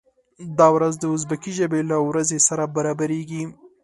[0.59, 3.43] دا ورځ د ازبکي ژبې له ورځې سره برابریږي.